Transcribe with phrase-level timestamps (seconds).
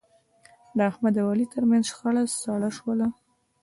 [0.75, 3.07] د احمد او علي ترمنځ شخړه سړه شوله.